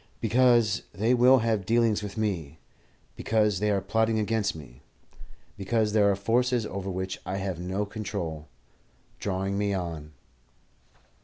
"Because 0.19 0.81
they 0.93 1.13
will 1.13 1.37
have 1.45 1.63
dealings 1.63 2.01
with 2.01 2.17
me; 2.17 2.57
because 3.15 3.59
they 3.59 3.69
are 3.69 3.81
plotting 3.81 4.17
against 4.17 4.55
me; 4.55 4.81
because 5.55 5.93
there 5.93 6.09
are 6.09 6.15
forces, 6.15 6.65
over 6.65 6.89
which 6.89 7.19
I 7.23 7.37
have 7.37 7.59
no 7.59 7.85
control, 7.85 8.47
drawing 9.19 9.59
me 9.59 9.75
on." 9.75 10.13